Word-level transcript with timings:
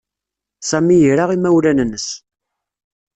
Sami 0.69 0.95
ira 1.09 1.25
imawlan-nnes. 1.35 2.07